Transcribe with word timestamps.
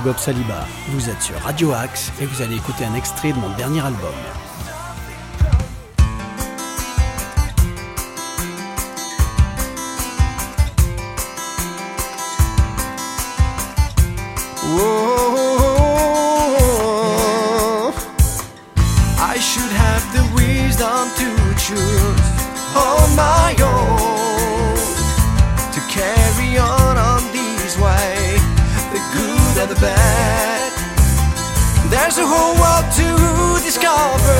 Bob 0.00 0.18
Saliba. 0.18 0.66
Vous 0.88 1.08
êtes 1.08 1.20
sur 1.20 1.38
Radio 1.40 1.72
Axe 1.72 2.12
et 2.20 2.26
vous 2.26 2.42
allez 2.42 2.56
écouter 2.56 2.84
un 2.84 2.94
extrait 2.94 3.32
de 3.32 3.38
mon 3.38 3.54
dernier 3.56 3.80
album. 3.80 4.14
There's 31.90 32.18
a 32.18 32.26
whole 32.26 32.54
world 32.54 32.86
to 33.02 33.08
discover, 33.66 34.38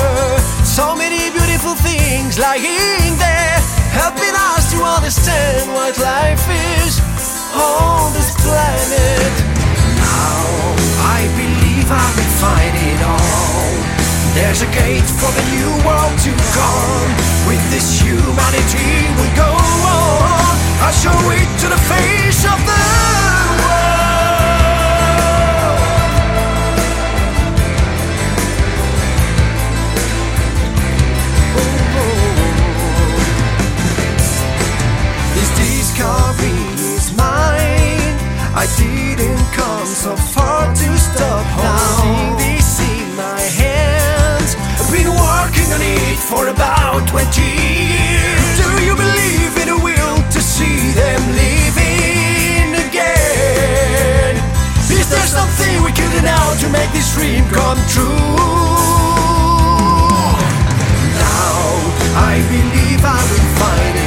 so 0.63 0.95
many 0.95 1.29
beautiful 1.35 1.75
things 1.75 2.39
lying 2.39 3.13
there, 3.19 3.59
helping 3.91 4.31
us 4.55 4.71
to 4.71 4.79
understand 4.79 5.67
what 5.75 5.99
life 5.99 6.47
is 6.79 7.03
on 7.51 8.13
this 8.15 8.31
planet. 8.39 9.35
Now 9.99 10.47
I 11.11 11.27
believe 11.35 11.91
I 11.91 12.07
will 12.15 12.33
find 12.39 12.75
it 12.87 13.01
all. 13.03 13.71
There's 14.33 14.61
There's 14.61 14.63
a 14.63 14.71
gate 14.71 15.09
for 15.19 15.31
the 15.31 15.45
new 15.51 15.71
world 15.87 16.19
to 16.23 16.31
come. 16.55 17.09
With 17.47 17.63
this 17.71 17.99
humanity 17.99 19.11
we 19.19 19.27
go 19.35 19.47
on. 19.47 20.55
I 20.87 20.91
show 20.91 21.19
it 21.31 21.49
to 21.61 21.67
the 21.67 21.81
face 21.87 22.43
of 22.43 22.59
the 22.65 23.10
is 36.43 37.13
mine. 37.17 38.15
I 38.53 38.67
didn't 38.77 39.45
come 39.53 39.85
so 39.85 40.15
far 40.15 40.67
to 40.73 40.97
stop 40.97 41.45
holding 41.57 42.33
oh. 42.33 42.37
this 42.37 42.79
in 42.79 43.15
my 43.15 43.39
hands. 43.39 44.55
I've 44.79 44.91
been 44.91 45.07
working 45.07 45.69
on 45.71 45.81
it 45.81 46.17
for 46.19 46.47
about 46.47 47.07
20 47.07 47.41
years. 47.41 48.45
Do 48.59 48.69
you 48.83 48.95
believe 48.95 49.53
in 49.63 49.69
a 49.69 49.79
will 49.79 50.17
to 50.35 50.39
see 50.41 50.91
them 50.93 51.21
living 51.31 52.75
again? 52.89 54.35
Is 54.89 55.07
there 55.09 55.27
something 55.27 55.83
we 55.83 55.91
could 55.93 56.11
do 56.11 56.21
now 56.21 56.53
to 56.61 56.67
make 56.69 56.91
this 56.91 57.13
dream 57.15 57.45
come 57.49 57.79
true? 57.87 58.35
Now 61.23 61.55
I 62.29 62.41
believe 62.49 63.01
I 63.05 63.21
will 63.29 63.49
find 63.61 63.95
it. 63.95 64.00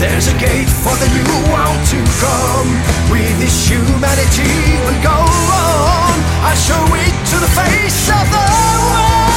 There's 0.00 0.28
a 0.28 0.38
gate 0.38 0.66
for 0.66 0.96
the 0.96 1.08
new 1.12 1.52
world 1.52 1.80
to 1.92 2.00
come. 2.24 2.68
With 3.12 3.38
this 3.38 3.68
humanity 3.68 4.80
will 4.80 5.02
go 5.02 5.12
on. 5.12 6.16
I 6.40 6.54
show 6.56 6.80
it 7.04 7.14
to 7.32 7.36
the 7.36 7.52
face 7.52 8.08
of 8.08 8.24
the 8.32 8.46
world. 8.88 9.29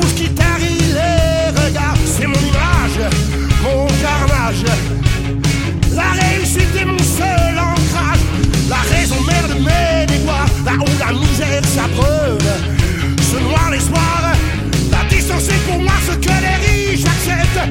bouche 0.00 0.14
qui 0.14 0.28
tarit 0.30 0.92
les 0.98 1.48
regards. 1.60 1.96
C'est 2.04 2.26
mon 2.26 2.34
image, 2.34 2.98
mon 3.62 3.86
carnage. 4.02 4.64
La 5.94 6.10
réussite 6.22 6.74
est 6.80 6.84
mon 6.84 6.98
seul 6.98 7.54
ancrage. 7.58 8.24
La 8.68 8.82
raison 8.94 9.16
merde 9.26 9.54
mes 9.58 10.06
déboires. 10.06 10.46
Là 10.64 10.72
où 10.78 10.90
la 10.98 11.12
misère 11.12 11.64
ça 11.64 11.86
brûle, 11.94 12.38
ce 13.30 13.38
noir 13.38 13.70
l'espoir. 13.70 14.32
La 14.90 15.04
distance 15.14 15.48
est 15.48 15.62
pour 15.68 15.80
moi 15.80 15.92
ce 16.06 16.16
que 16.16 16.34
les 16.46 16.58
riches 16.66 17.04
acceptent, 17.04 17.66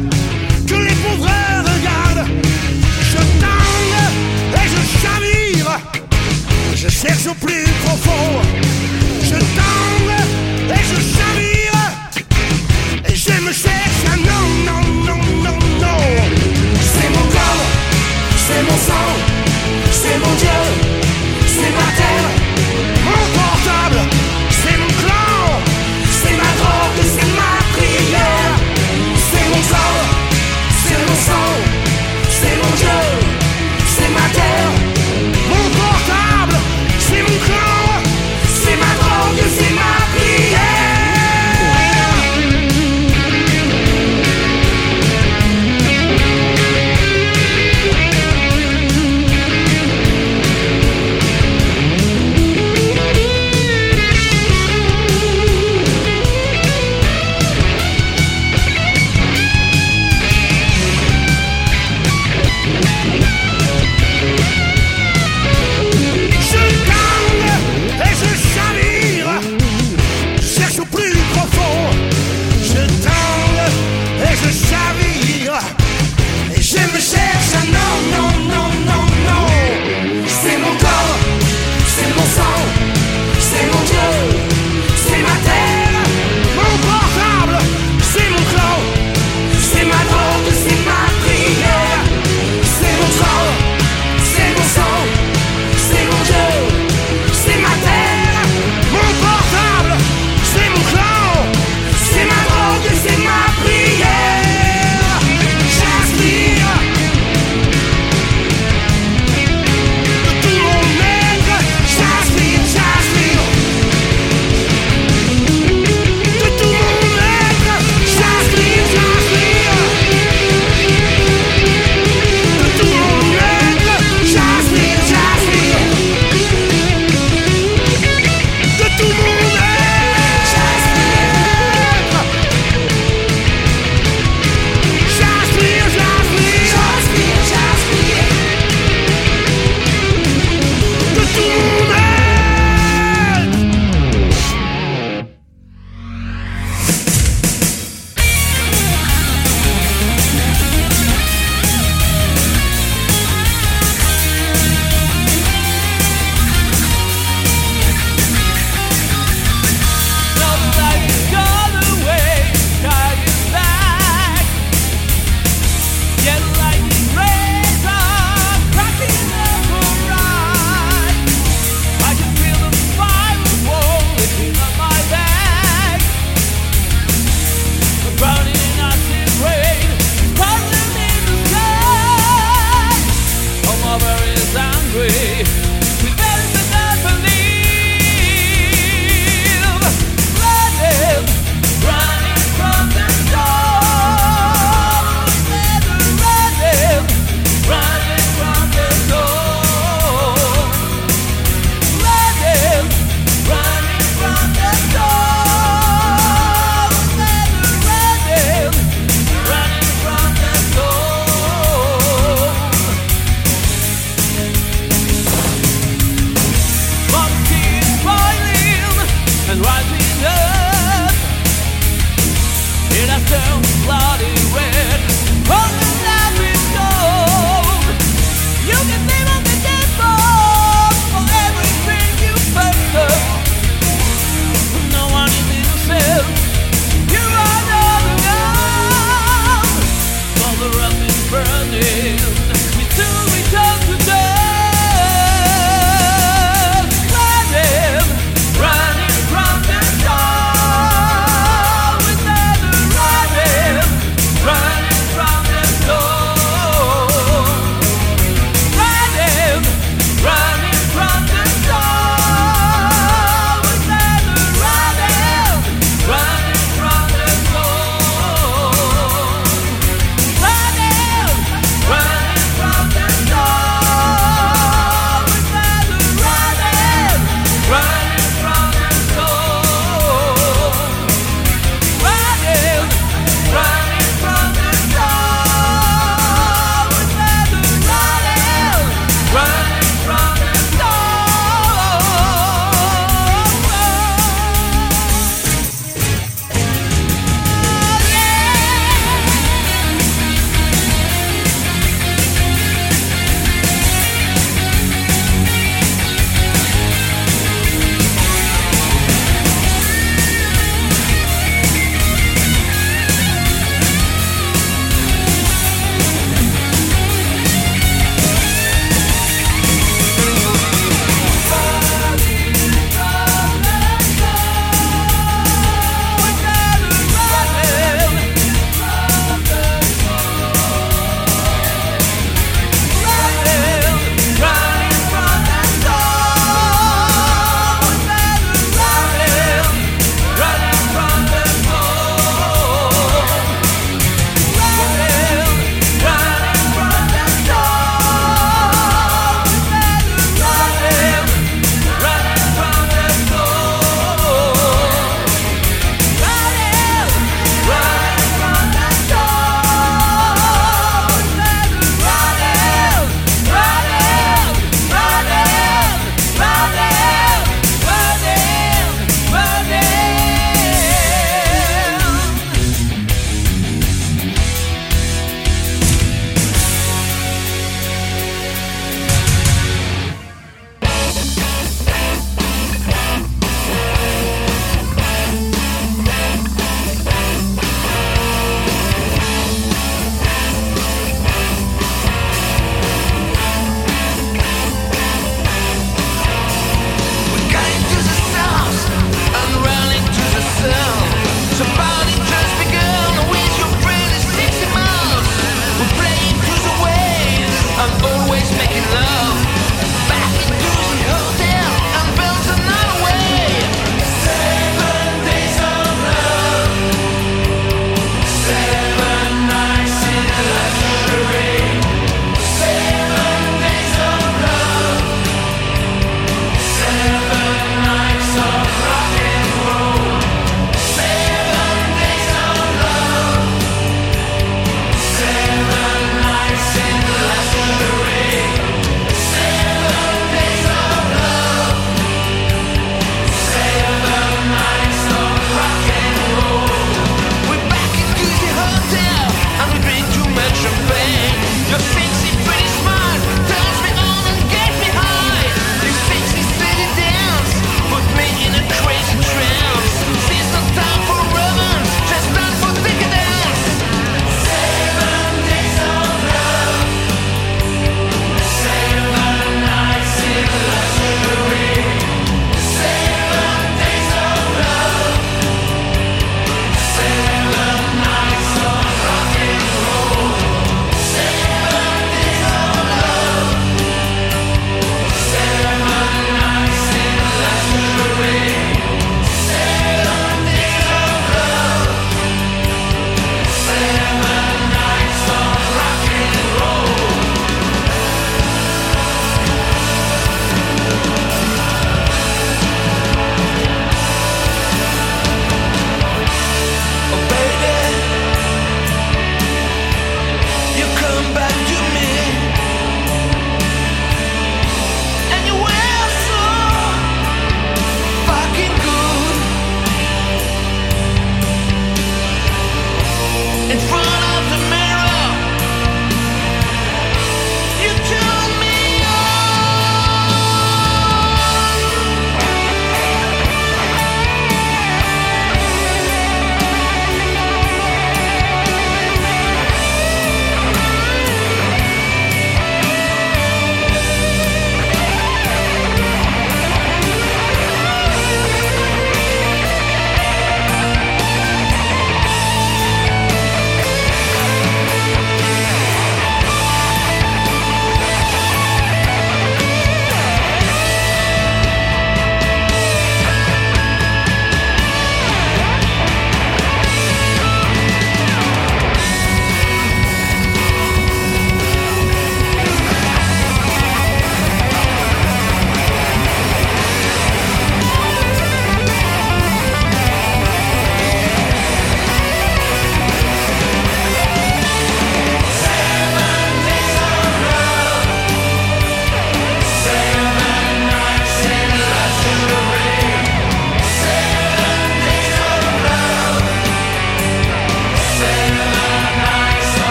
que 0.68 0.76
les 0.76 0.96
pauvres 1.04 1.30
regardent. 1.72 2.28
Je 3.12 3.22
tangue 3.44 4.06
et 4.56 4.68
je 4.74 4.82
chavire. 5.02 5.80
Je 6.76 6.90
cherche 6.90 7.28
au 7.28 7.34
plus 7.46 7.66
profond. 7.84 8.69
Et 13.50 13.89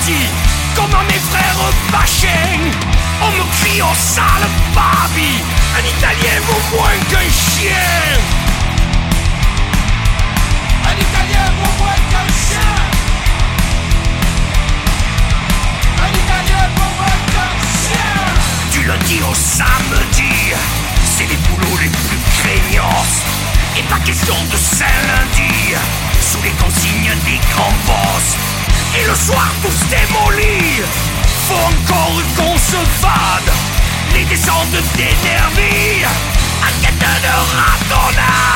Racati, 0.00 0.28
comme 0.74 0.94
à 0.94 1.02
mes 1.04 1.18
frères 1.18 1.72
Bachin. 1.92 2.70
On 3.22 3.30
me 3.32 3.44
crie 3.60 3.82
au 3.82 3.94
sale 3.94 4.48
babi, 4.74 5.42
un 5.76 5.84
Italien 5.86 6.40
vaut 6.46 6.76
moins 6.76 6.98
qu'un 7.10 7.28
chien. 7.30 8.18
Un 10.84 10.96
Italien 10.96 11.52
vaut 11.58 11.82
moins 11.82 12.00
qu'un 12.10 12.26
chien. 12.32 12.76
Un 15.98 16.08
Italien 16.08 16.68
vaut 16.76 16.94
moins 16.98 17.20
qu'un 17.32 17.52
chien. 17.82 18.72
Du 18.72 18.86
lundi 18.86 19.20
au 19.28 19.34
samedi, 19.34 20.54
c'est 21.16 21.26
les 21.26 21.36
boulots 21.36 21.78
les 21.80 21.88
plus 21.88 22.18
craignos. 22.38 23.22
Et 23.76 23.82
pas 23.82 24.00
question 24.00 24.34
de 24.50 24.56
Saint-Lundi, 24.56 25.74
sous 26.20 26.42
les 26.42 26.50
consignes 26.50 27.14
des 27.24 27.38
grands 27.54 27.74
boss. 27.86 28.36
Et 28.98 29.06
le 29.06 29.14
soir 29.14 29.48
tous 29.62 29.86
démolis, 29.88 30.82
faut 31.46 31.54
encore 31.54 32.22
qu'on 32.36 32.56
se 32.58 32.76
fade. 33.00 33.52
Les 34.14 34.24
descentes 34.24 34.70
d'énergie, 34.96 36.04
à 36.04 36.84
tête 36.84 36.98
de 36.98 37.34
ratonnade. 37.56 38.50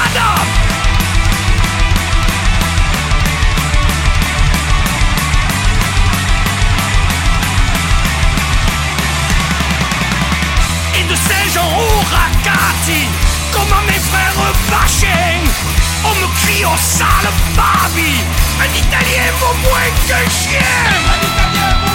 et 10.96 11.04
de 11.04 11.14
Saint-Jean 11.14 11.66
au 11.66 11.98
Racati, 12.14 13.08
comme 13.52 13.72
à 13.72 13.82
mes 13.86 13.98
frères 13.98 14.52
Bachin. 14.70 15.83
On 16.04 16.14
me 16.20 16.26
crie 16.40 16.64
au 16.64 16.76
sale 16.76 17.30
babi, 17.56 18.22
un 18.60 18.72
Italien 18.74 19.32
vaut 19.40 19.56
moins 19.68 19.90
qu'un 20.06 20.28
chien. 20.30 20.60
Un 21.08 21.26
Italien 21.26 21.93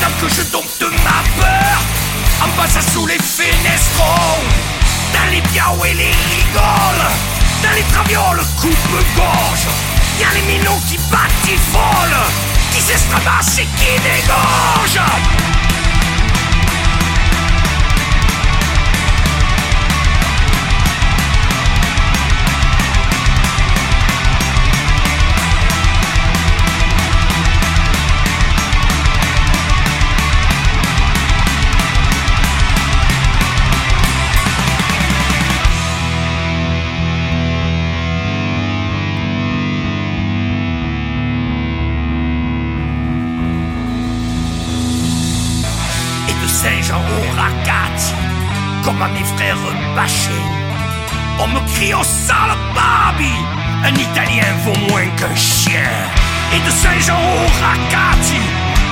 Pendant 0.00 0.16
que 0.16 0.28
je 0.34 0.42
dompte 0.50 0.82
ma 1.04 1.42
peur 1.42 1.78
en 2.42 2.48
passant 2.56 2.80
sous 2.92 3.06
les 3.06 3.18
fenestrons. 3.18 4.40
Dans 5.12 5.30
les 5.30 5.42
biaux 5.42 5.84
et 5.84 5.94
les 5.94 6.10
rigoles, 6.10 7.06
dans 7.62 7.72
les 7.74 7.82
travioles 7.92 8.40
coupe-gorge. 8.58 9.66
Y'a 10.18 10.28
les 10.34 10.42
minots 10.42 10.80
qui 10.88 10.96
batifolent, 11.10 12.24
qui 12.72 12.80
s'estramassent 12.80 13.58
et 13.58 13.68
qui 13.76 14.00
dégorgent. 14.00 15.69
Comme 48.84 49.02
à 49.02 49.08
mes 49.08 49.24
frères 49.36 49.56
Bachin. 49.94 50.44
On 51.38 51.48
me 51.48 51.60
crie 51.72 51.94
au 51.94 52.02
sale 52.02 52.56
babi, 52.74 53.32
un 53.84 53.94
Italien 53.94 54.46
vaut 54.64 54.78
moins 54.88 55.08
qu'un 55.16 55.34
chien. 55.34 55.90
Et 56.52 56.60
de 56.60 56.70
Saint-Jean 56.70 57.18
au 57.18 57.46
Racati, 57.62 58.42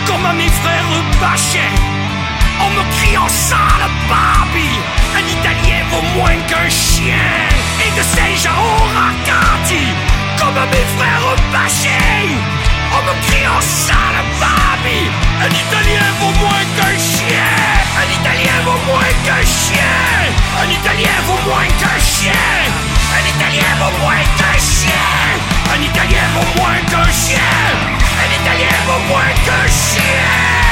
comme 0.06 0.24
à 0.24 0.32
mes 0.32 0.52
frères 0.60 0.94
Bachin. 1.20 1.74
On 2.60 2.70
me 2.70 2.84
crie 2.96 3.16
au 3.16 3.28
sale 3.28 3.86
babi, 4.08 4.70
un 5.18 5.26
Italien 5.36 5.80
vaut 5.90 6.06
moins 6.18 6.38
qu'un 6.48 6.68
chien. 6.68 7.28
Et 7.84 7.90
de 7.98 8.02
Saint-Jean 8.02 8.56
au 8.56 8.82
Racati, 8.96 9.84
comme 10.38 10.56
à 10.56 10.66
mes 10.66 10.86
frères 10.96 11.36
Bachin. 11.52 12.28
On 12.96 13.02
me 13.06 13.14
crie 13.26 13.46
au 13.46 13.60
sale 13.60 14.20
babi, 14.40 15.00
un 15.40 15.50
Italien 15.50 16.02
vaut 16.20 16.32
moins 16.40 16.64
qu'un 16.76 16.98
chien. 16.98 17.46
Un 17.96 18.10
Italien 18.12 18.58
vaut 18.64 18.80
moins 18.86 19.12
qu'un 19.24 19.42
chien. 19.46 20.34
Un 20.60 20.68
Italien 20.68 21.14
vaut 21.26 21.38
moins 21.48 21.66
qu'un 21.78 21.98
chien. 21.98 22.32
Un 23.14 23.24
Italien 23.26 23.70
vaut 23.78 23.96
moins 24.00 24.24
qu'un 24.36 24.58
chien. 24.58 24.90
Un 25.72 25.80
Italien 25.82 26.26
vaut 26.34 26.60
moins 26.60 26.80
qu'un 26.90 27.12
chien. 27.12 27.38
Un 28.18 28.42
Italien 28.42 28.76
vaut 28.86 29.02
moins 29.08 29.32
qu'un 29.44 29.68
chien. 29.68 30.67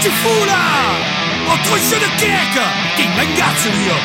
Tu 0.00 0.08
fous 0.08 0.44
là 0.46 0.56
Oh, 1.46 1.58
truscio 1.62 1.98
de 1.98 2.08
cake 2.16 2.62
Ti 2.96 3.06
mangazzo 3.16 3.68
io 3.68 3.96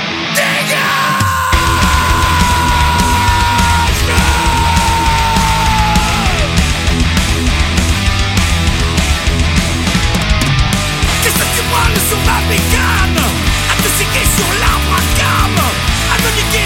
branles 11.71 12.01
sur 12.09 12.19
ma 12.27 12.39
À 13.69 13.75
te 13.81 13.89
sur 14.35 14.49
l'arbre 14.59 14.95
à 14.95 15.03
À 16.13 16.17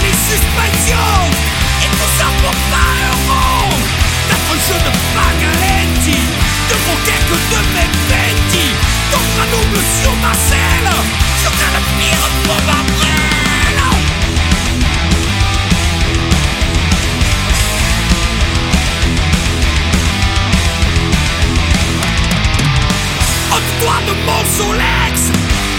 les 0.05 0.17
suspensions 0.29 1.29
Et 1.83 1.89
tout 1.97 2.11
ça 2.17 2.25
pour 2.41 2.55
pas 2.71 2.89
un 3.05 3.69
un 4.51 4.59
jeu 4.67 4.79
de 4.85 4.91
De 4.91 5.78
Mon 6.89 6.95
quelques 7.05 7.41
de 7.51 7.59
mes 7.75 7.89
vêtis 8.09 8.73
Tendre 9.11 9.43
un 9.43 9.47
double 9.51 9.79
sur 10.01 10.11
ma 10.23 10.33
selle 10.33 10.89
Sur 11.39 11.51
un 11.51 11.73
avenir 11.77 12.17
pour 12.45 12.55
ma 12.65 12.81
brêle 12.97 13.83
Ôte-toi 23.51 23.95
de 24.07 24.13
mon 24.25 24.41
Solex 24.57 25.29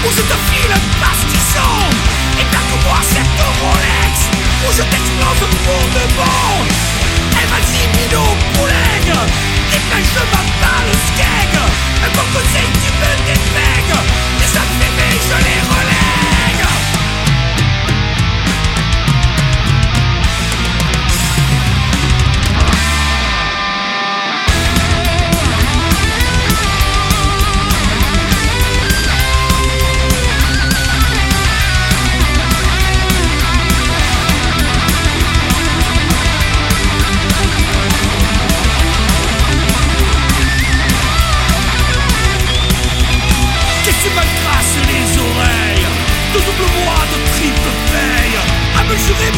Où 0.04 0.10
je 0.12 0.22
te 0.22 0.36
file 0.46 0.76
pastisson 1.00 1.72
Et 2.38 2.44
plaque-moi 2.44 2.98
cette 3.02 3.40
Rolex 3.58 4.14
Où 4.64 4.72
je 4.72 4.82
t'explose 4.82 5.48
pour 5.64 5.82
de 5.90 6.14
bon. 6.14 7.09
Et 7.38 7.46
vas-y 7.52 7.82
pas 10.60 10.80
le 10.86 10.94
skeg. 11.08 11.52
Un 12.04 12.10
bon 12.14 12.26
conseil 12.32 12.68
tu 12.82 12.90
me 12.92 13.12
dépègues 13.26 13.96
Les 14.38 14.46
je 15.28 15.36
les 15.44 15.60
relève 15.68 15.99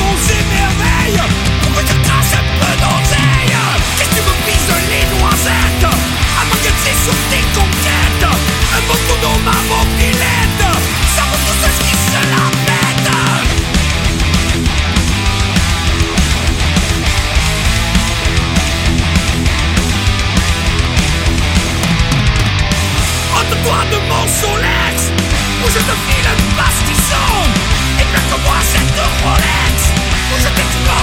on 0.09 0.17
s'émerveille 0.27 1.21
Pour 1.63 1.73
que 1.77 1.83
tu 1.89 1.95
craches 2.07 2.35
un 2.41 2.47
peu 2.59 2.73
d'oseille. 2.83 3.57
Que 3.99 4.07
tu 4.15 4.21
me 4.27 4.35
pises 4.47 4.75
les 4.93 5.05
noisettes. 5.15 5.89
À 6.39 6.45
moins 6.47 6.61
que 6.65 6.73
tu 6.83 6.93
sur 7.05 7.19
tes 7.31 7.45
conquêtes. 7.57 8.27
Un 8.77 8.83
mot 8.89 9.01
tout 9.07 9.21
dans 9.23 9.39
ma 9.49 9.59
mobilette. 9.71 10.65
Ça 11.15 11.23
vaut 11.29 11.43
tous 11.47 11.59
ceux 11.63 11.75
qui 11.85 11.95
se 11.95 12.21
la 12.33 12.45
mettent 12.67 12.83
Entre 23.35 23.57
toi 23.65 23.79
de 23.91 23.99
mon 24.09 24.27
solex 24.29 25.11
Où 25.65 25.69
je 25.69 25.79
te 25.79 25.95
file 26.07 26.29
un 26.33 26.42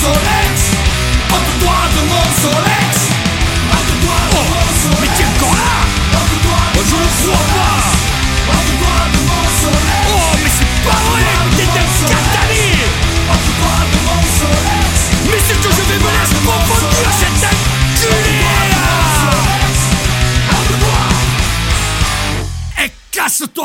Solex 0.00 0.60
Entre 1.36 1.54
de 1.94 2.02
mon 2.08 2.24
Mais 5.00 5.08
t'es 5.08 5.24
là 5.24 5.70
Je 6.88 6.96
ne 6.96 7.36
crois 7.36 7.99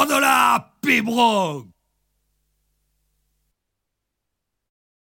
de 0.07 0.19
la 0.19 0.73
pibrogue. 0.81 1.69